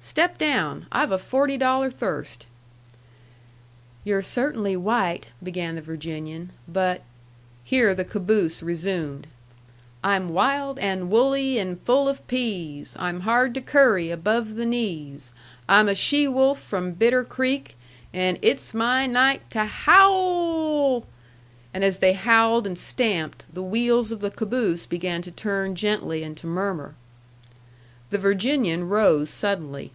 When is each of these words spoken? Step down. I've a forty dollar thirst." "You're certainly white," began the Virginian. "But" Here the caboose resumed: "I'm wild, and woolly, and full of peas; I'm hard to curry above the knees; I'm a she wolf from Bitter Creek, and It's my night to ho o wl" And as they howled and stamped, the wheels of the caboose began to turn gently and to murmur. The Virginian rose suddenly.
Step 0.00 0.36
down. 0.36 0.84
I've 0.92 1.10
a 1.10 1.16
forty 1.18 1.56
dollar 1.56 1.90
thirst." 1.90 2.44
"You're 4.04 4.20
certainly 4.20 4.76
white," 4.76 5.28
began 5.42 5.76
the 5.76 5.80
Virginian. 5.80 6.52
"But" 6.68 7.02
Here 7.64 7.94
the 7.94 8.04
caboose 8.04 8.62
resumed: 8.62 9.26
"I'm 10.04 10.28
wild, 10.28 10.78
and 10.78 11.10
woolly, 11.10 11.58
and 11.58 11.80
full 11.80 12.06
of 12.06 12.24
peas; 12.28 12.94
I'm 13.00 13.20
hard 13.20 13.54
to 13.54 13.62
curry 13.62 14.10
above 14.10 14.56
the 14.56 14.66
knees; 14.66 15.32
I'm 15.70 15.88
a 15.88 15.94
she 15.94 16.28
wolf 16.28 16.60
from 16.60 16.92
Bitter 16.92 17.24
Creek, 17.24 17.74
and 18.12 18.38
It's 18.42 18.74
my 18.74 19.06
night 19.06 19.48
to 19.52 19.64
ho 19.64 20.02
o 20.06 20.90
wl" 21.00 21.04
And 21.72 21.82
as 21.82 21.96
they 21.98 22.12
howled 22.12 22.66
and 22.66 22.78
stamped, 22.78 23.46
the 23.50 23.62
wheels 23.62 24.12
of 24.12 24.20
the 24.20 24.30
caboose 24.30 24.84
began 24.84 25.22
to 25.22 25.30
turn 25.30 25.74
gently 25.74 26.22
and 26.22 26.36
to 26.36 26.46
murmur. 26.46 26.94
The 28.10 28.18
Virginian 28.18 28.88
rose 28.88 29.28
suddenly. 29.28 29.90